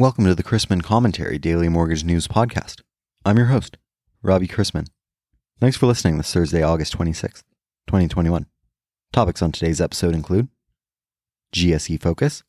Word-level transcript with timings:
Welcome 0.00 0.24
to 0.24 0.34
the 0.34 0.42
Chrisman 0.42 0.82
Commentary 0.82 1.38
Daily 1.38 1.68
Mortgage 1.68 2.04
News 2.04 2.26
Podcast. 2.26 2.80
I'm 3.26 3.36
your 3.36 3.48
host, 3.48 3.76
Robbie 4.22 4.48
Chrisman. 4.48 4.86
Thanks 5.60 5.76
for 5.76 5.84
listening 5.84 6.16
this 6.16 6.32
Thursday, 6.32 6.62
August 6.62 6.96
26th, 6.96 7.42
2021. 7.86 8.46
Topics 9.12 9.42
on 9.42 9.52
today's 9.52 9.78
episode 9.78 10.14
include 10.14 10.48
GSE 11.54 12.00
Focus, 12.00 12.42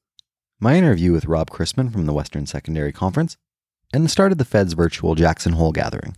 my 0.61 0.77
interview 0.77 1.11
with 1.11 1.25
Rob 1.25 1.49
Chrisman 1.49 1.91
from 1.91 2.05
the 2.05 2.13
Western 2.13 2.45
Secondary 2.45 2.93
Conference, 2.93 3.35
and 3.91 4.05
the 4.05 4.09
start 4.09 4.31
of 4.31 4.38
the 4.38 4.45
Fed's 4.45 4.71
virtual 4.71 5.15
Jackson 5.15 5.52
Hole 5.52 5.73
gathering. 5.73 6.15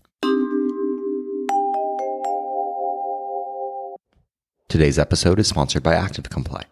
Today's 4.69 4.99
episode 4.99 5.39
is 5.39 5.47
sponsored 5.47 5.81
by 5.81 5.95
ActiveComply, 5.95 6.65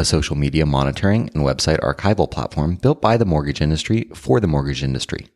a 0.00 0.04
social 0.04 0.34
media 0.34 0.66
monitoring 0.66 1.30
and 1.34 1.44
website 1.44 1.78
archival 1.80 2.28
platform 2.28 2.74
built 2.76 3.00
by 3.00 3.16
the 3.16 3.24
mortgage 3.24 3.60
industry 3.60 4.10
for 4.14 4.40
the 4.40 4.48
mortgage 4.48 4.82
industry. 4.82 5.28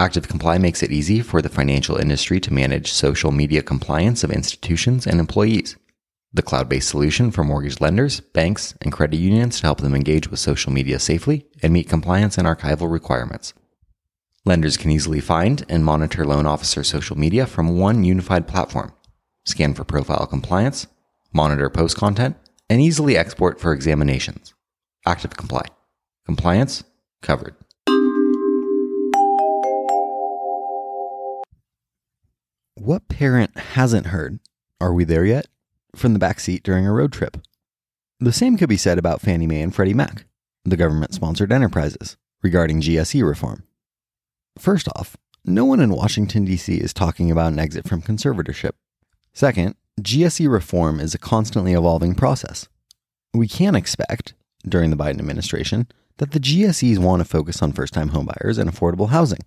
ActiveComply 0.00 0.60
makes 0.60 0.82
it 0.82 0.90
easy 0.90 1.20
for 1.20 1.40
the 1.40 1.48
financial 1.48 1.96
industry 1.96 2.40
to 2.40 2.52
manage 2.52 2.92
social 2.92 3.30
media 3.30 3.62
compliance 3.62 4.24
of 4.24 4.32
institutions 4.32 5.06
and 5.06 5.20
employees. 5.20 5.76
The 6.32 6.42
cloud 6.42 6.68
based 6.68 6.88
solution 6.88 7.30
for 7.30 7.44
mortgage 7.44 7.80
lenders, 7.80 8.18
banks, 8.18 8.74
and 8.80 8.90
credit 8.90 9.18
unions 9.18 9.60
to 9.60 9.66
help 9.66 9.80
them 9.80 9.94
engage 9.94 10.28
with 10.28 10.40
social 10.40 10.72
media 10.72 10.98
safely 10.98 11.46
and 11.62 11.72
meet 11.72 11.88
compliance 11.88 12.36
and 12.36 12.48
archival 12.48 12.90
requirements. 12.90 13.54
Lenders 14.44 14.76
can 14.76 14.90
easily 14.90 15.20
find 15.20 15.64
and 15.68 15.84
monitor 15.84 16.26
loan 16.26 16.44
officer 16.44 16.82
social 16.82 17.16
media 17.16 17.46
from 17.46 17.78
one 17.78 18.02
unified 18.02 18.48
platform, 18.48 18.92
scan 19.44 19.74
for 19.74 19.84
profile 19.84 20.26
compliance, 20.26 20.88
monitor 21.32 21.70
post 21.70 21.96
content, 21.96 22.36
and 22.68 22.80
easily 22.80 23.16
export 23.16 23.60
for 23.60 23.72
examinations. 23.72 24.54
ActiveComply. 25.06 25.66
Compliance 26.24 26.84
covered. 27.22 27.54
What 32.74 33.08
parent 33.08 33.56
hasn't 33.56 34.06
heard, 34.06 34.40
are 34.80 34.92
we 34.92 35.04
there 35.04 35.24
yet, 35.24 35.46
from 35.94 36.12
the 36.12 36.18
back 36.18 36.40
seat 36.40 36.62
during 36.62 36.86
a 36.86 36.92
road 36.92 37.12
trip? 37.12 37.38
The 38.20 38.32
same 38.32 38.56
could 38.56 38.68
be 38.68 38.76
said 38.76 38.98
about 38.98 39.20
Fannie 39.20 39.46
Mae 39.46 39.62
and 39.62 39.74
Freddie 39.74 39.94
Mac, 39.94 40.26
the 40.64 40.76
government 40.76 41.14
sponsored 41.14 41.52
enterprises, 41.52 42.16
regarding 42.42 42.80
GSE 42.80 43.26
reform. 43.26 43.64
First 44.58 44.88
off, 44.96 45.16
no 45.44 45.64
one 45.64 45.80
in 45.80 45.90
Washington, 45.90 46.44
D.C. 46.44 46.74
is 46.74 46.94
talking 46.94 47.30
about 47.30 47.52
an 47.52 47.58
exit 47.58 47.88
from 47.88 48.00
conservatorship. 48.00 48.72
Second, 49.32 49.76
GSE 50.00 50.50
reform 50.50 50.98
is 50.98 51.14
a 51.14 51.18
constantly 51.18 51.72
evolving 51.72 52.16
process. 52.16 52.68
We 53.32 53.46
can 53.46 53.76
expect, 53.76 54.34
during 54.68 54.90
the 54.90 54.96
Biden 54.96 55.20
administration, 55.20 55.86
that 56.16 56.32
the 56.32 56.40
GSEs 56.40 56.98
want 56.98 57.20
to 57.20 57.24
focus 57.24 57.62
on 57.62 57.72
first 57.72 57.94
time 57.94 58.10
homebuyers 58.10 58.58
and 58.58 58.68
affordable 58.68 59.10
housing. 59.10 59.38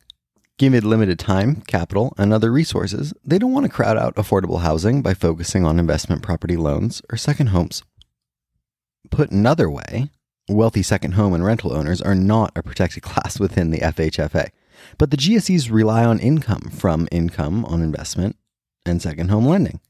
Given 0.57 0.89
limited 0.89 1.19
time, 1.19 1.61
capital, 1.67 2.13
and 2.17 2.31
other 2.31 2.49
resources, 2.49 3.13
they 3.25 3.37
don't 3.37 3.51
want 3.51 3.65
to 3.65 3.71
crowd 3.71 3.97
out 3.97 4.15
affordable 4.15 4.61
housing 4.61 5.01
by 5.01 5.13
focusing 5.13 5.65
on 5.65 5.79
investment 5.79 6.23
property 6.23 6.55
loans 6.55 7.01
or 7.11 7.17
second 7.17 7.47
homes. 7.47 7.83
Put 9.11 9.31
another 9.31 9.69
way, 9.69 10.09
wealthy 10.47 10.81
second 10.81 11.11
home 11.11 11.33
and 11.33 11.43
rental 11.43 11.73
owners 11.73 12.01
are 12.01 12.15
not 12.15 12.53
a 12.55 12.63
protected 12.63 13.03
class 13.03 13.37
within 13.37 13.71
the 13.71 13.79
FHFA, 13.79 14.49
but 14.97 15.11
the 15.11 15.17
GSEs 15.17 15.69
rely 15.69 16.05
on 16.05 16.19
income 16.19 16.71
from 16.71 17.09
income 17.11 17.65
on 17.65 17.81
investment 17.81 18.37
and 18.85 19.01
second 19.01 19.29
home 19.29 19.45
lending. 19.45 19.81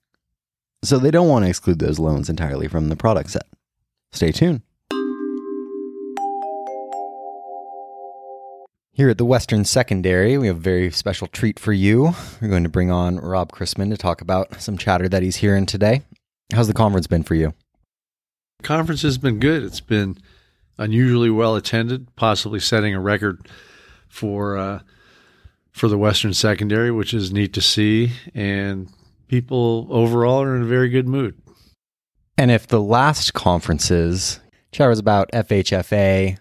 So 0.84 1.00
they 1.00 1.12
don't 1.12 1.28
want 1.28 1.46
to 1.46 1.50
exclude 1.50 1.80
those 1.80 2.00
loans 2.00 2.30
entirely 2.30 2.68
from 2.68 2.90
the 2.90 2.96
product 2.96 3.32
set. 3.32 3.48
Stay 4.12 4.32
tuned. 4.32 4.62
Here 8.94 9.10
at 9.10 9.20
the 9.20 9.26
Western 9.26 9.64
Secondary, 9.64 10.40
we 10.40 10.48
have 10.48 10.58
a 10.58 10.60
very 10.60 10.90
special 10.90 11.28
treat 11.28 11.60
for 11.60 11.72
you. 11.72 12.14
We're 12.42 12.48
going 12.48 12.64
to 12.64 12.70
bring 12.70 12.90
on 12.90 13.18
Rob 13.18 13.52
Chrisman 13.52 13.92
to 13.92 13.98
talk 13.98 14.22
about 14.22 14.60
some 14.60 14.78
chatter 14.78 15.08
that 15.08 15.22
he's 15.22 15.36
hearing 15.36 15.68
today. 15.68 16.02
How's 16.52 16.68
the 16.68 16.74
conference 16.74 17.06
been 17.06 17.22
for 17.22 17.36
you? 17.36 17.54
Conference 18.64 19.04
has 19.04 19.20
been 19.20 19.40
good. 19.40 19.64
It's 19.64 19.82
been 19.82 20.18
unusually 20.80 21.30
well 21.30 21.56
attended, 21.56 22.08
possibly 22.16 22.60
setting 22.60 22.96
a 22.96 23.00
record 23.00 23.48
for 24.08 24.58
uh, 24.58 24.80
for 25.72 25.88
the 25.88 25.98
Western 25.98 26.34
Secondary, 26.34 26.90
which 26.90 27.14
is 27.14 27.32
neat 27.32 27.54
to 27.54 27.62
see. 27.62 28.14
And 28.34 28.90
people 29.28 29.88
overall 29.90 30.42
are 30.42 30.56
in 30.56 30.64
a 30.64 30.66
very 30.66 30.90
good 30.90 31.08
mood. 31.08 31.36
And 32.38 32.52
if 32.52 32.68
the 32.68 32.82
last 32.82 33.34
conferences, 33.34 34.40
chat 34.72 34.90
was 34.90 35.00
about 35.00 35.32
FHFA, 35.32 36.38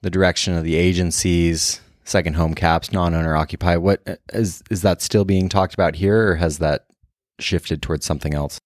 the 0.00 0.10
direction 0.10 0.54
of 0.56 0.64
the 0.64 0.76
agencies, 0.76 1.80
second 2.04 2.34
home 2.34 2.54
caps, 2.54 2.92
non-owner 2.92 3.36
occupy. 3.36 3.76
What 3.76 4.20
is 4.32 4.62
is 4.70 4.82
that 4.82 5.02
still 5.02 5.24
being 5.24 5.48
talked 5.48 5.74
about 5.74 5.96
here, 5.96 6.30
or 6.30 6.36
has 6.36 6.58
that 6.58 6.86
shifted 7.38 7.82
towards 7.82 8.06
something 8.06 8.34
else? 8.34 8.58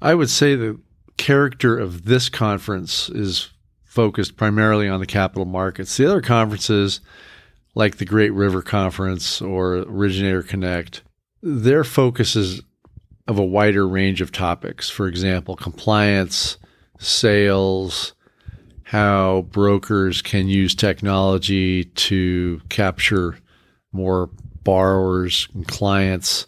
I 0.00 0.14
would 0.14 0.30
say 0.30 0.54
the 0.54 0.80
character 1.16 1.78
of 1.78 2.04
this 2.04 2.28
conference 2.28 3.08
is 3.08 3.50
focused 3.84 4.36
primarily 4.36 4.88
on 4.88 5.00
the 5.00 5.06
capital 5.06 5.44
markets. 5.44 5.96
The 5.96 6.06
other 6.06 6.22
conferences, 6.22 7.00
like 7.74 7.96
the 7.96 8.04
Great 8.04 8.32
River 8.32 8.62
Conference 8.62 9.42
or 9.42 9.78
Originator 9.78 10.42
Connect, 10.42 11.02
their 11.42 11.84
focus 11.84 12.36
is 12.36 12.62
of 13.26 13.38
a 13.38 13.44
wider 13.44 13.86
range 13.86 14.20
of 14.20 14.32
topics. 14.32 14.88
For 14.88 15.06
example, 15.06 15.54
compliance, 15.54 16.56
sales, 16.98 18.14
how 18.84 19.42
brokers 19.50 20.22
can 20.22 20.48
use 20.48 20.74
technology 20.74 21.84
to 21.84 22.60
capture 22.70 23.38
more 23.92 24.30
borrowers 24.64 25.46
and 25.54 25.68
clients, 25.68 26.46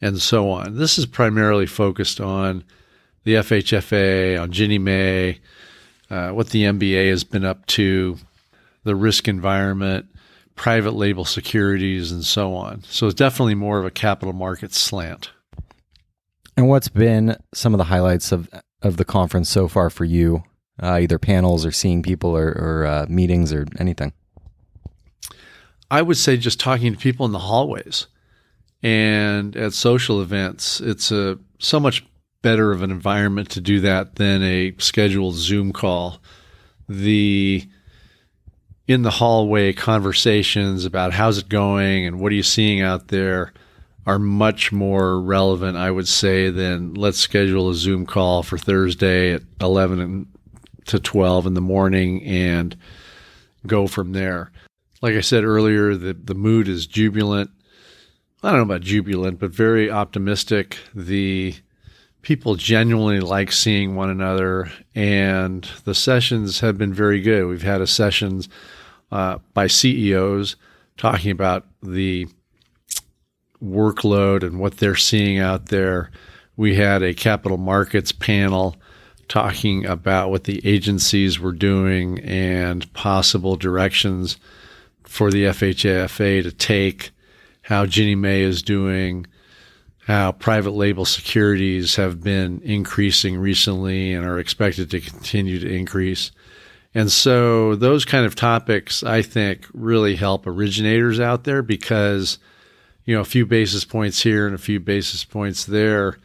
and 0.00 0.20
so 0.20 0.50
on. 0.50 0.76
This 0.76 0.98
is 0.98 1.06
primarily 1.06 1.66
focused 1.66 2.20
on 2.20 2.64
the 3.24 3.34
FHFA, 3.34 4.40
on 4.40 4.50
Ginnie 4.50 4.78
Mae, 4.78 5.38
uh, 6.08 6.30
what 6.30 6.48
the 6.48 6.64
MBA 6.64 7.10
has 7.10 7.24
been 7.24 7.44
up 7.44 7.66
to, 7.66 8.16
the 8.84 8.96
risk 8.96 9.28
environment, 9.28 10.06
private 10.60 10.92
label 10.92 11.24
securities, 11.24 12.12
and 12.12 12.24
so 12.24 12.54
on. 12.54 12.82
So 12.84 13.06
it's 13.06 13.14
definitely 13.14 13.54
more 13.54 13.78
of 13.78 13.84
a 13.86 13.90
capital 13.90 14.32
market 14.32 14.74
slant. 14.74 15.30
And 16.56 16.68
what's 16.68 16.88
been 16.88 17.36
some 17.54 17.72
of 17.74 17.78
the 17.78 17.84
highlights 17.84 18.32
of 18.32 18.48
of 18.82 18.96
the 18.96 19.04
conference 19.04 19.48
so 19.48 19.68
far 19.68 19.90
for 19.90 20.04
you? 20.04 20.42
uh, 20.82 20.98
either 21.00 21.18
panels 21.18 21.66
or 21.66 21.72
seeing 21.72 22.02
people 22.02 22.36
or, 22.36 22.48
or 22.48 22.86
uh, 22.86 23.06
meetings 23.08 23.52
or 23.52 23.66
anything? 23.78 24.12
I 25.90 26.02
would 26.02 26.16
say 26.16 26.36
just 26.36 26.60
talking 26.60 26.92
to 26.92 26.98
people 26.98 27.26
in 27.26 27.32
the 27.32 27.38
hallways 27.38 28.06
and 28.82 29.56
at 29.56 29.72
social 29.72 30.22
events. 30.22 30.80
It's 30.80 31.10
a 31.10 31.38
so 31.58 31.80
much 31.80 32.06
better 32.42 32.72
of 32.72 32.82
an 32.82 32.90
environment 32.90 33.50
to 33.50 33.60
do 33.60 33.80
that 33.80 34.16
than 34.16 34.42
a 34.42 34.74
scheduled 34.78 35.34
Zoom 35.34 35.72
call. 35.72 36.22
The 36.88 37.68
in 38.90 39.02
the 39.02 39.10
hallway 39.10 39.72
conversations 39.72 40.84
about 40.84 41.12
how's 41.12 41.38
it 41.38 41.48
going 41.48 42.04
and 42.04 42.18
what 42.18 42.32
are 42.32 42.34
you 42.34 42.42
seeing 42.42 42.80
out 42.80 43.06
there 43.06 43.52
are 44.04 44.18
much 44.18 44.72
more 44.72 45.20
relevant, 45.20 45.76
I 45.76 45.92
would 45.92 46.08
say, 46.08 46.50
than 46.50 46.94
let's 46.94 47.18
schedule 47.18 47.70
a 47.70 47.74
Zoom 47.76 48.04
call 48.04 48.42
for 48.42 48.58
Thursday 48.58 49.32
at 49.32 49.42
11 49.60 50.26
to 50.86 50.98
12 50.98 51.46
in 51.46 51.54
the 51.54 51.60
morning 51.60 52.24
and 52.24 52.76
go 53.64 53.86
from 53.86 54.10
there. 54.10 54.50
Like 55.00 55.14
I 55.14 55.20
said 55.20 55.44
earlier, 55.44 55.94
the, 55.94 56.12
the 56.12 56.34
mood 56.34 56.66
is 56.66 56.88
jubilant. 56.88 57.50
I 58.42 58.48
don't 58.48 58.58
know 58.58 58.74
about 58.74 58.80
jubilant, 58.80 59.38
but 59.38 59.52
very 59.52 59.88
optimistic. 59.88 60.78
The 60.96 61.54
people 62.22 62.56
genuinely 62.56 63.20
like 63.20 63.52
seeing 63.52 63.94
one 63.94 64.10
another, 64.10 64.72
and 64.96 65.62
the 65.84 65.94
sessions 65.94 66.58
have 66.58 66.76
been 66.76 66.92
very 66.92 67.20
good. 67.20 67.46
We've 67.46 67.62
had 67.62 67.80
a 67.80 67.86
sessions 67.86 68.48
uh, 69.10 69.38
by 69.54 69.66
CEOs 69.66 70.56
talking 70.96 71.30
about 71.30 71.66
the 71.82 72.26
workload 73.62 74.42
and 74.42 74.58
what 74.58 74.78
they're 74.78 74.96
seeing 74.96 75.38
out 75.38 75.66
there. 75.66 76.10
We 76.56 76.74
had 76.76 77.02
a 77.02 77.14
capital 77.14 77.58
markets 77.58 78.12
panel 78.12 78.76
talking 79.28 79.86
about 79.86 80.30
what 80.30 80.44
the 80.44 80.60
agencies 80.66 81.38
were 81.38 81.52
doing 81.52 82.18
and 82.20 82.92
possible 82.92 83.56
directions 83.56 84.36
for 85.04 85.30
the 85.30 85.44
FHFA 85.44 86.42
to 86.42 86.52
take, 86.52 87.10
how 87.62 87.86
Ginnie 87.86 88.14
Mae 88.14 88.42
is 88.42 88.62
doing, 88.62 89.26
how 90.06 90.32
private 90.32 90.72
label 90.72 91.04
securities 91.04 91.96
have 91.96 92.22
been 92.22 92.60
increasing 92.64 93.38
recently 93.38 94.12
and 94.12 94.26
are 94.26 94.38
expected 94.40 94.90
to 94.90 95.00
continue 95.00 95.60
to 95.60 95.72
increase. 95.72 96.32
And 96.94 97.10
so 97.10 97.76
those 97.76 98.04
kind 98.04 98.26
of 98.26 98.34
topics, 98.34 99.02
I 99.02 99.22
think, 99.22 99.66
really 99.72 100.16
help 100.16 100.46
originators 100.46 101.20
out 101.20 101.44
there 101.44 101.62
because, 101.62 102.38
you 103.04 103.14
know, 103.14 103.20
a 103.20 103.24
few 103.24 103.46
basis 103.46 103.84
points 103.84 104.22
here 104.22 104.46
and 104.46 104.54
a 104.54 104.58
few 104.58 104.80
basis 104.80 105.24
points 105.24 105.64
there 105.64 106.18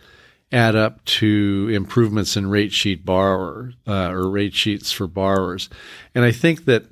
add 0.51 0.75
up 0.75 1.03
to 1.05 1.69
improvements 1.71 2.37
in 2.37 2.49
rate 2.49 2.71
sheet 2.71 3.05
borrower 3.05 3.73
uh, 3.87 4.09
or 4.09 4.29
rate 4.29 4.53
sheets 4.53 4.91
for 4.91 5.07
borrowers. 5.07 5.69
And 6.13 6.23
I 6.23 6.31
think 6.31 6.65
that 6.65 6.85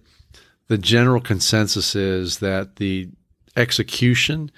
the 0.67 0.77
general 0.77 1.21
consensus 1.21 1.95
is 1.95 2.39
that 2.39 2.75
the 2.77 3.09
execution 3.55 4.51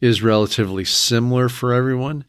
is 0.00 0.22
relatively 0.22 0.84
similar 0.84 1.48
for 1.48 1.72
everyone, 1.72 2.24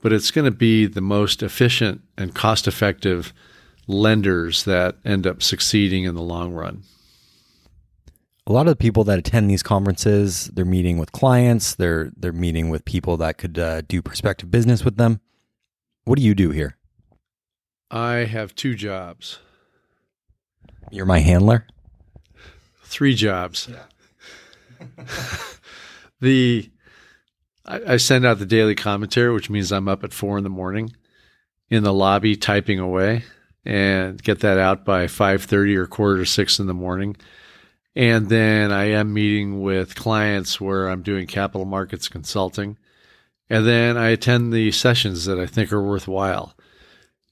but 0.00 0.12
it's 0.12 0.30
going 0.30 0.44
to 0.44 0.56
be 0.56 0.86
the 0.86 1.00
most 1.00 1.42
efficient 1.42 2.00
and 2.16 2.34
cost 2.34 2.68
effective 2.68 3.32
lenders 3.88 4.64
that 4.64 4.96
end 5.04 5.26
up 5.26 5.42
succeeding 5.42 6.04
in 6.04 6.14
the 6.14 6.22
long 6.22 6.52
run. 6.52 6.84
A 8.46 8.52
lot 8.52 8.66
of 8.66 8.72
the 8.72 8.76
people 8.76 9.04
that 9.04 9.18
attend 9.18 9.50
these 9.50 9.62
conferences, 9.62 10.46
they're 10.54 10.64
meeting 10.64 10.98
with 10.98 11.12
clients, 11.12 11.74
they're 11.74 12.12
they're 12.16 12.32
meeting 12.32 12.70
with 12.70 12.84
people 12.84 13.16
that 13.18 13.36
could 13.36 13.58
uh, 13.58 13.82
do 13.82 14.00
prospective 14.00 14.50
business 14.50 14.84
with 14.84 14.96
them. 14.96 15.20
What 16.04 16.18
do 16.18 16.24
you 16.24 16.34
do 16.34 16.50
here? 16.50 16.76
I 17.90 18.24
have 18.24 18.54
two 18.54 18.74
jobs. 18.74 19.38
You're 20.90 21.04
my 21.04 21.18
handler. 21.18 21.66
Three 22.84 23.14
jobs. 23.14 23.68
Yeah. 23.70 25.04
the 26.20 26.70
I, 27.66 27.94
I 27.94 27.96
send 27.98 28.24
out 28.24 28.38
the 28.38 28.46
daily 28.46 28.74
commentary, 28.74 29.32
which 29.34 29.50
means 29.50 29.72
I'm 29.72 29.88
up 29.88 30.04
at 30.04 30.14
four 30.14 30.38
in 30.38 30.44
the 30.44 30.50
morning 30.50 30.94
in 31.68 31.82
the 31.82 31.92
lobby 31.92 32.34
typing 32.34 32.78
away 32.78 33.24
and 33.68 34.20
get 34.22 34.40
that 34.40 34.56
out 34.56 34.82
by 34.82 35.04
5.30 35.04 35.76
or 35.76 35.86
quarter 35.86 36.24
to 36.24 36.26
six 36.26 36.58
in 36.58 36.66
the 36.66 36.74
morning. 36.74 37.16
And 37.94 38.30
then 38.30 38.72
i 38.72 38.84
am 38.84 39.12
meeting 39.12 39.60
with 39.60 39.94
clients 39.94 40.58
where 40.58 40.88
i'm 40.88 41.02
doing 41.02 41.26
capital 41.26 41.66
markets 41.66 42.08
consulting. 42.08 42.78
And 43.50 43.66
then 43.66 43.98
i 43.98 44.08
attend 44.08 44.52
the 44.52 44.72
sessions 44.72 45.26
that 45.26 45.38
i 45.38 45.44
think 45.44 45.70
are 45.70 45.82
worthwhile. 45.82 46.54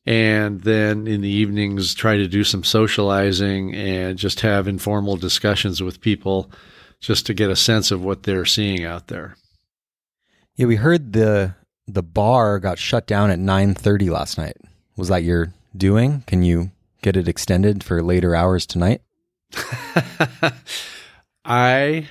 And 0.04 0.60
then 0.60 1.06
in 1.06 1.22
the 1.22 1.28
evenings 1.28 1.94
try 1.94 2.18
to 2.18 2.28
do 2.28 2.44
some 2.44 2.64
socializing 2.64 3.74
and 3.74 4.18
just 4.18 4.40
have 4.40 4.68
informal 4.68 5.16
discussions 5.16 5.82
with 5.82 6.02
people 6.02 6.50
just 7.00 7.24
to 7.26 7.34
get 7.34 7.50
a 7.50 7.56
sense 7.56 7.90
of 7.90 8.04
what 8.04 8.24
they're 8.24 8.44
seeing 8.44 8.84
out 8.84 9.08
there. 9.08 9.36
Yeah, 10.54 10.66
we 10.66 10.76
heard 10.76 11.14
the 11.14 11.54
the 11.88 12.02
bar 12.02 12.58
got 12.58 12.78
shut 12.78 13.06
down 13.06 13.30
at 13.30 13.38
9:30 13.38 14.10
last 14.10 14.36
night. 14.36 14.56
Was 14.98 15.08
that 15.08 15.24
your 15.24 15.54
doing? 15.78 16.23
Can 16.26 16.43
you 16.43 16.70
get 17.02 17.17
it 17.17 17.28
extended 17.28 17.84
for 17.84 18.02
later 18.02 18.34
hours 18.34 18.67
tonight? 18.67 19.02
I 21.44 22.08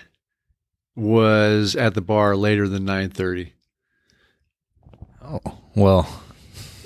was 0.96 1.76
at 1.76 1.94
the 1.94 2.02
bar 2.02 2.36
later 2.36 2.68
than 2.68 2.86
9:30. 2.86 3.52
Oh, 5.22 5.40
well, 5.76 6.24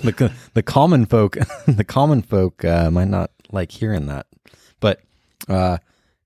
the 0.02 0.32
the 0.54 0.62
common 0.62 1.06
folk 1.06 1.36
the 1.66 1.84
common 1.84 2.22
folk 2.22 2.64
uh, 2.64 2.90
might 2.90 3.08
not 3.08 3.30
like 3.52 3.70
hearing 3.70 4.06
that. 4.06 4.26
But 4.80 5.00
uh 5.48 5.78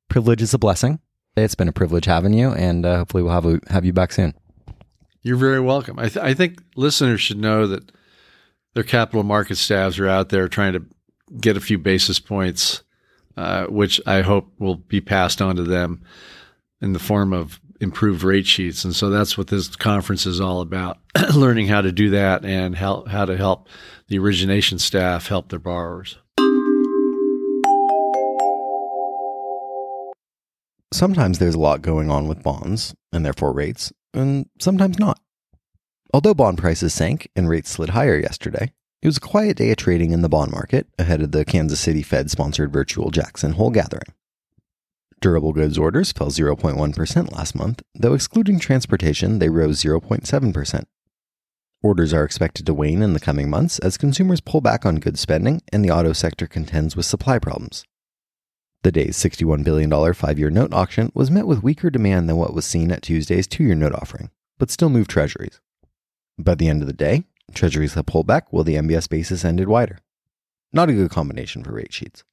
privilege 0.09 0.43
is 0.43 0.55
a 0.55 0.59
blessing. 0.59 1.01
It's 1.37 1.55
been 1.55 1.69
a 1.69 1.73
privilege 1.73 2.05
having 2.05 2.33
you 2.33 2.53
and 2.53 2.87
uh, 2.87 2.99
hopefully 2.99 3.23
we'll 3.25 3.33
have 3.33 3.47
a, 3.47 3.61
have 3.69 3.85
you 3.85 3.93
back 3.93 4.13
soon. 4.13 4.35
You're 5.23 5.37
very 5.37 5.59
welcome. 5.59 5.99
I, 5.99 6.09
th- 6.09 6.25
I 6.25 6.35
think 6.35 6.63
listeners 6.77 7.21
should 7.21 7.39
know 7.39 7.67
that 7.67 7.91
their 8.75 8.85
capital 8.85 9.23
market 9.23 9.57
staffs 9.57 9.99
are 9.99 10.09
out 10.09 10.29
there 10.29 10.49
trying 10.49 10.75
to 10.75 10.85
get 11.41 11.57
a 11.57 11.61
few 11.61 11.79
basis 11.79 12.19
points, 12.19 12.83
uh, 13.37 13.67
which 13.67 14.01
I 14.07 14.23
hope 14.23 14.53
will 14.59 14.77
be 14.77 15.01
passed 15.01 15.41
on 15.41 15.57
to 15.57 15.63
them 15.63 16.03
in 16.81 16.93
the 16.93 16.99
form 16.99 17.33
of 17.33 17.61
improved 17.81 18.23
rate 18.23 18.47
sheets. 18.47 18.85
And 18.85 18.95
so 18.95 19.11
that's 19.11 19.39
what 19.39 19.49
this 19.49 19.75
conference 19.77 20.27
is 20.27 20.41
all 20.41 20.61
about 20.61 20.99
learning 21.35 21.69
how 21.69 21.81
to 21.81 21.93
do 21.93 22.11
that 22.11 22.45
and 22.45 22.77
how, 22.77 23.05
how 23.05 23.25
to 23.25 23.37
help 23.37 23.69
the 24.09 24.19
origination 24.19 24.79
staff 24.79 25.29
help 25.29 25.49
their 25.49 25.59
borrowers. 25.59 26.19
Sometimes 30.93 31.39
there's 31.39 31.57
a 31.57 31.61
lot 31.61 31.83
going 31.83 32.11
on 32.11 32.29
with 32.29 32.43
bonds 32.43 32.95
and 33.13 33.27
therefore 33.27 33.53
rates, 33.53 33.93
and 34.13 34.49
sometimes 34.61 34.99
not. 34.99 35.19
Although 36.15 36.35
bond 36.35 36.59
prices 36.59 36.95
sank 36.95 37.29
and 37.35 37.49
rates 37.49 37.71
slid 37.71 37.91
higher 37.91 38.17
yesterday, 38.17 38.73
it 39.03 39.09
was 39.09 39.17
a 39.17 39.21
quiet 39.21 39.57
day 39.57 39.73
of 39.73 39.79
trading 39.79 40.13
in 40.13 40.23
the 40.23 40.29
bond 40.29 40.53
market 40.53 40.87
ahead 40.97 41.21
of 41.21 41.33
the 41.33 41.45
Kansas 41.45 41.81
City 41.81 42.05
Fed 42.05 42.31
sponsored 42.31 42.73
virtual 42.73 43.11
Jackson 43.11 43.55
Hole 43.55 43.71
gathering. 43.71 44.15
Durable 45.21 45.53
goods 45.53 45.77
orders 45.77 46.13
fell 46.13 46.29
0.1% 46.29 47.33
last 47.33 47.57
month, 47.57 47.83
though 47.97 48.15
excluding 48.15 48.61
transportation, 48.61 49.41
they 49.41 49.49
rose 49.49 49.83
0.7%. 49.83 50.85
Orders 51.83 52.15
are 52.15 52.23
expected 52.23 52.65
to 52.67 52.75
wane 52.75 53.03
in 53.03 53.15
the 53.15 53.19
coming 53.19 53.51
months 53.51 53.81
as 53.81 53.99
consumers 53.99 54.41
pull 54.41 54.61
back 54.61 54.87
on 54.87 55.01
goods 55.01 55.19
spending 55.19 55.63
and 55.73 55.85
the 55.85 55.91
auto 55.91 56.13
sector 56.13 56.47
contends 56.47 56.95
with 56.95 57.07
supply 57.07 57.41
problems. 57.41 57.85
The 58.85 58.93
day's 58.93 59.17
$61 59.17 59.65
billion 59.65 60.15
five 60.15 60.39
year 60.39 60.51
note 60.51 60.73
auction 60.73 61.11
was 61.13 61.33
met 61.33 61.49
with 61.49 61.65
weaker 61.65 61.91
demand 61.91 62.29
than 62.29 62.37
what 62.37 62.55
was 62.55 62.65
seen 62.65 62.93
at 62.93 63.03
Tuesday's 63.03 63.49
two 63.49 63.65
year 63.65 63.75
note 63.75 63.95
offering, 63.95 64.31
but 64.59 64.71
still 64.71 64.91
moved 64.91 65.11
treasuries. 65.11 65.59
By 66.39 66.55
the 66.55 66.69
end 66.69 66.83
of 66.83 66.89
the 66.89 66.93
day, 66.93 67.25
treasuries 67.55 67.95
have 67.95 68.07
pulled 68.07 68.27
back 68.27 68.53
while 68.53 68.65
the 68.65 68.75
MBS 68.75 69.09
basis 69.09 69.45
ended 69.45 69.69
wider. 69.69 69.99
Not 70.73 70.89
a 70.89 70.95
good 70.95 71.11
combination 71.11 71.63
for 71.63 71.73
rate 71.73 71.93
sheets. 71.93 72.25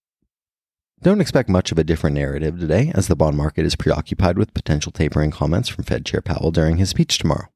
Don't 1.03 1.21
expect 1.21 1.50
much 1.50 1.71
of 1.71 1.80
a 1.80 1.83
different 1.83 2.15
narrative 2.15 2.59
today 2.59 2.92
as 2.95 3.07
the 3.07 3.15
bond 3.15 3.38
market 3.38 3.65
is 3.65 3.75
preoccupied 3.75 4.38
with 4.38 4.53
potential 4.53 4.92
tapering 4.92 5.31
comments 5.31 5.69
from 5.69 5.83
Fed 5.83 6.06
Chair 6.06 6.21
Powell 6.21 6.51
during 6.51 6.77
his 6.77 6.89
speech 6.89 7.18
tomorrow. 7.18 7.48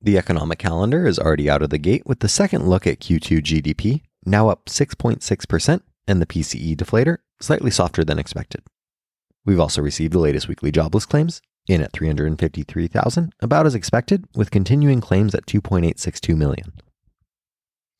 The 0.00 0.18
economic 0.18 0.58
calendar 0.58 1.06
is 1.06 1.18
already 1.18 1.48
out 1.48 1.62
of 1.62 1.70
the 1.70 1.78
gate 1.78 2.02
with 2.04 2.20
the 2.20 2.28
second 2.28 2.68
look 2.68 2.86
at 2.86 3.00
Q2 3.00 3.40
GDP, 3.42 4.02
now 4.24 4.48
up 4.48 4.66
6.6%, 4.66 5.80
and 6.08 6.20
the 6.20 6.26
PCE 6.26 6.76
deflator 6.76 7.18
slightly 7.40 7.70
softer 7.70 8.04
than 8.04 8.18
expected. 8.18 8.62
We've 9.44 9.60
also 9.60 9.82
received 9.82 10.12
the 10.12 10.18
latest 10.18 10.48
weekly 10.48 10.72
jobless 10.72 11.06
claims, 11.06 11.40
in 11.68 11.82
at 11.82 11.92
353,000, 11.92 13.32
about 13.40 13.66
as 13.66 13.74
expected, 13.74 14.24
with 14.34 14.50
continuing 14.50 15.00
claims 15.00 15.34
at 15.34 15.46
2.862 15.46 16.36
million. 16.36 16.72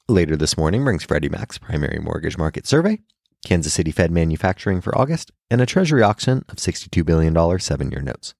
Later 0.08 0.36
this 0.36 0.56
morning 0.56 0.84
brings 0.84 1.04
Freddie 1.04 1.28
Mac's 1.28 1.58
primary 1.58 1.98
mortgage 1.98 2.36
market 2.36 2.66
survey, 2.66 2.98
Kansas 3.46 3.72
City 3.72 3.90
Fed 3.90 4.10
manufacturing 4.10 4.80
for 4.80 4.96
August, 4.96 5.30
and 5.50 5.60
a 5.60 5.66
Treasury 5.66 6.02
auction 6.02 6.44
of 6.48 6.56
$62 6.56 7.04
billion 7.04 7.58
seven 7.58 7.90
year 7.90 8.02
notes. 8.02 8.34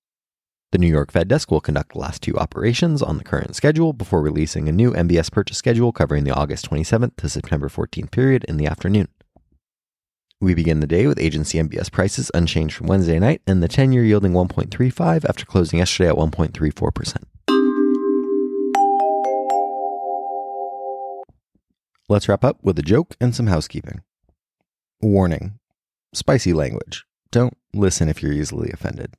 The 0.73 0.79
New 0.79 0.89
York 0.89 1.13
Fed 1.13 1.29
desk 1.29 1.51
will 1.51 1.61
conduct 1.61 1.93
the 1.93 1.99
last 1.99 2.23
two 2.23 2.39
operations 2.39 3.03
on 3.03 3.19
the 3.19 3.25
current 3.25 3.55
schedule 3.55 3.93
before 3.93 4.23
releasing 4.23 4.69
a 4.69 4.73
new 4.73 4.93
MBS 4.93 5.31
purchase 5.31 5.59
schedule 5.59 5.93
covering 5.93 6.25
the 6.25 6.31
August 6.31 6.71
27th 6.71 7.17
to 7.17 7.29
September 7.29 7.69
14th 7.69 8.11
period 8.11 8.45
in 8.45 8.57
the 8.57 8.67
afternoon. 8.67 9.09
We 10.43 10.55
begin 10.55 10.81
the 10.81 10.89
day 10.89 11.07
with 11.07 11.21
agency 11.21 11.59
MBS 11.59 11.93
prices 11.93 12.29
unchanged 12.35 12.75
from 12.75 12.89
Wednesday 12.89 13.21
night 13.21 13.43
and 13.47 13.63
the 13.63 13.69
10 13.69 13.93
year 13.93 14.03
yielding 14.03 14.33
1.35 14.33 15.25
after 15.25 15.47
closing 15.47 15.79
yesterday 15.79 16.09
at 16.09 16.17
1.34%. 16.17 17.23
Let's 22.09 22.29
wrap 22.29 22.43
up 22.43 22.59
with 22.61 22.77
a 22.77 22.83
joke 22.83 23.15
and 23.21 23.37
some 23.37 23.47
housekeeping. 23.47 24.03
Warning 25.01 25.61
spicy 26.13 26.53
language. 26.53 27.05
Don't 27.31 27.57
listen 27.73 28.09
if 28.09 28.21
you're 28.21 28.33
easily 28.33 28.73
offended. 28.73 29.15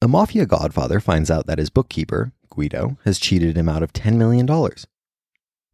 A 0.00 0.06
mafia 0.06 0.46
godfather 0.46 1.00
finds 1.00 1.32
out 1.32 1.48
that 1.48 1.58
his 1.58 1.68
bookkeeper, 1.68 2.30
Guido, 2.48 2.96
has 3.04 3.18
cheated 3.18 3.58
him 3.58 3.68
out 3.68 3.82
of 3.82 3.92
$10 3.92 4.14
million. 4.14 4.48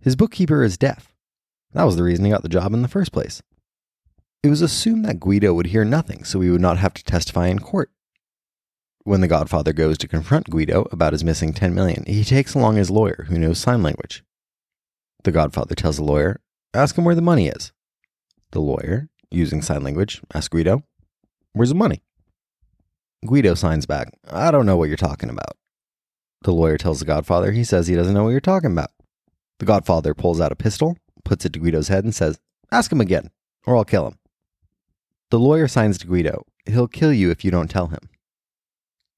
His 0.00 0.16
bookkeeper 0.16 0.64
is 0.64 0.78
deaf. 0.78 1.12
That 1.74 1.84
was 1.84 1.96
the 1.96 2.02
reason 2.02 2.24
he 2.24 2.30
got 2.30 2.42
the 2.42 2.48
job 2.48 2.72
in 2.72 2.80
the 2.80 2.88
first 2.88 3.12
place. 3.12 3.42
It 4.42 4.50
was 4.50 4.62
assumed 4.62 5.04
that 5.04 5.18
Guido 5.18 5.52
would 5.52 5.66
hear 5.66 5.84
nothing, 5.84 6.22
so 6.22 6.40
he 6.40 6.50
would 6.50 6.60
not 6.60 6.78
have 6.78 6.94
to 6.94 7.02
testify 7.02 7.48
in 7.48 7.58
court. 7.58 7.90
When 9.02 9.20
the 9.20 9.26
godfather 9.26 9.72
goes 9.72 9.98
to 9.98 10.08
confront 10.08 10.50
Guido 10.50 10.86
about 10.92 11.12
his 11.12 11.24
missing 11.24 11.52
10 11.52 11.74
million, 11.74 12.04
he 12.06 12.22
takes 12.22 12.54
along 12.54 12.76
his 12.76 12.90
lawyer 12.90 13.26
who 13.28 13.38
knows 13.38 13.58
sign 13.58 13.82
language. 13.82 14.22
The 15.24 15.32
godfather 15.32 15.74
tells 15.74 15.96
the 15.96 16.04
lawyer, 16.04 16.40
Ask 16.72 16.96
him 16.96 17.04
where 17.04 17.16
the 17.16 17.22
money 17.22 17.48
is. 17.48 17.72
The 18.52 18.60
lawyer, 18.60 19.08
using 19.30 19.60
sign 19.60 19.82
language, 19.82 20.20
asks 20.32 20.48
Guido, 20.48 20.84
Where's 21.52 21.70
the 21.70 21.74
money? 21.74 22.02
Guido 23.26 23.54
signs 23.54 23.86
back, 23.86 24.12
I 24.30 24.52
don't 24.52 24.66
know 24.66 24.76
what 24.76 24.88
you're 24.88 24.96
talking 24.96 25.30
about. 25.30 25.56
The 26.42 26.52
lawyer 26.52 26.78
tells 26.78 27.00
the 27.00 27.06
godfather 27.06 27.50
he 27.50 27.64
says 27.64 27.88
he 27.88 27.96
doesn't 27.96 28.14
know 28.14 28.22
what 28.22 28.30
you're 28.30 28.40
talking 28.40 28.70
about. 28.70 28.90
The 29.58 29.66
godfather 29.66 30.14
pulls 30.14 30.40
out 30.40 30.52
a 30.52 30.56
pistol, 30.56 30.96
puts 31.24 31.44
it 31.44 31.52
to 31.54 31.58
Guido's 31.58 31.88
head, 31.88 32.04
and 32.04 32.14
says, 32.14 32.38
Ask 32.70 32.92
him 32.92 33.00
again, 33.00 33.30
or 33.66 33.74
I'll 33.74 33.84
kill 33.84 34.06
him. 34.06 34.18
The 35.30 35.38
lawyer 35.38 35.68
signs 35.68 35.98
to 35.98 36.06
Guido, 36.06 36.44
He'll 36.66 36.88
kill 36.88 37.12
you 37.12 37.30
if 37.30 37.44
you 37.44 37.50
don't 37.50 37.68
tell 37.68 37.88
him. 37.88 38.10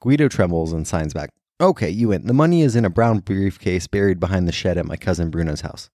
Guido 0.01 0.29
trembles 0.29 0.73
and 0.73 0.87
signs 0.87 1.15
back, 1.15 1.31
Okay, 1.61 1.91
you 1.91 2.09
win. 2.09 2.27
The 2.27 2.33
money 2.33 2.63
is 2.63 2.75
in 2.75 2.87
a 2.87 2.91
brown 2.91 3.19
briefcase 3.19 3.87
buried 3.87 4.19
behind 4.19 4.49
the 4.49 4.53
shed 4.53 4.79
at 4.79 4.87
my 4.87 4.97
cousin 4.97 5.31
Bruno's 5.31 5.61
house. 5.61 5.91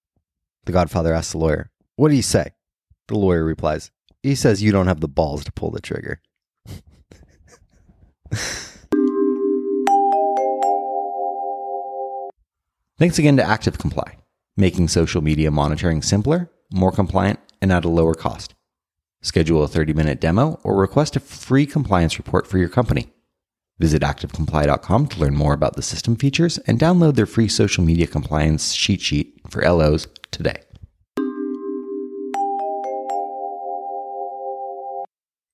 The 0.64 0.72
godfather 0.72 1.12
asks 1.12 1.32
the 1.32 1.38
lawyer, 1.38 1.70
What 1.96 2.10
do 2.10 2.14
you 2.14 2.22
say? 2.22 2.52
The 3.08 3.18
lawyer 3.18 3.44
replies, 3.44 3.90
He 4.22 4.34
says 4.36 4.62
you 4.62 4.70
don't 4.72 4.86
have 4.86 5.00
the 5.00 5.08
balls 5.08 5.44
to 5.44 5.52
pull 5.52 5.70
the 5.70 5.80
trigger. 5.80 6.20
Thanks 12.98 13.18
again 13.18 13.36
to 13.36 13.44
Active 13.44 13.76
Comply, 13.76 14.16
making 14.56 14.88
social 14.88 15.20
media 15.20 15.50
monitoring 15.50 16.00
simpler, 16.00 16.50
more 16.72 16.92
compliant, 16.92 17.38
and 17.60 17.70
at 17.70 17.84
a 17.84 17.88
lower 17.88 18.14
cost. 18.14 18.55
Schedule 19.26 19.64
a 19.64 19.68
30 19.68 19.92
minute 19.92 20.20
demo 20.20 20.60
or 20.62 20.76
request 20.76 21.16
a 21.16 21.20
free 21.20 21.66
compliance 21.66 22.16
report 22.16 22.46
for 22.46 22.58
your 22.58 22.68
company. 22.68 23.08
Visit 23.80 24.02
ActiveComply.com 24.02 25.08
to 25.08 25.18
learn 25.18 25.34
more 25.34 25.52
about 25.52 25.74
the 25.74 25.82
system 25.82 26.14
features 26.14 26.58
and 26.58 26.78
download 26.78 27.16
their 27.16 27.26
free 27.26 27.48
social 27.48 27.82
media 27.82 28.06
compliance 28.06 28.72
cheat 28.76 29.00
sheet 29.00 29.34
for 29.50 29.68
LOs 29.68 30.06
today. 30.30 30.62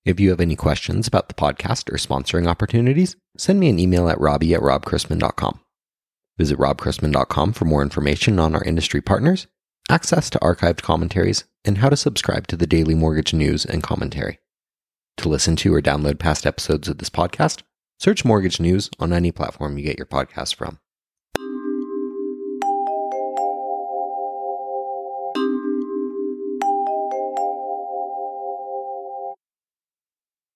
If 0.05 0.21
you 0.21 0.29
have 0.29 0.41
any 0.41 0.55
questions 0.55 1.09
about 1.09 1.29
the 1.29 1.35
podcast 1.35 1.91
or 1.91 1.97
sponsoring 1.97 2.47
opportunities, 2.47 3.17
send 3.39 3.59
me 3.59 3.71
an 3.71 3.79
email 3.79 4.11
at 4.11 4.21
robbie 4.21 4.53
at 4.53 4.61
robchrisman.com. 4.61 5.61
Visit 6.37 6.59
robchrisman.com 6.59 7.55
for 7.55 7.65
more 7.65 7.83
information 7.83 8.39
on 8.39 8.55
our 8.55 8.65
industry 8.65 9.01
partners, 9.01 9.47
access 9.91 10.31
to 10.31 10.39
archived 10.39 10.83
commentaries, 10.83 11.45
and 11.65 11.79
how 11.79 11.89
to 11.89 11.97
subscribe 11.97 12.47
to 12.49 12.57
the 12.57 12.67
daily 12.67 12.95
mortgage 12.95 13.33
news 13.35 13.65
and 13.65 13.83
commentary. 13.83 14.39
To 15.19 15.29
listen 15.29 15.57
to 15.57 15.75
or 15.75 15.83
download 15.83 16.19
past 16.19 16.47
episodes 16.47 16.89
of 16.89 16.99
this 16.99 17.11
podcast, 17.11 17.63
search 17.99 18.25
Mortgage 18.25 18.59
News 18.59 18.91
on 18.99 19.13
any 19.13 19.31
platform 19.31 19.79
you 19.79 19.85
get 19.85 19.99
your 19.99 20.07
podcasts 20.07 20.55
from. 20.55 20.79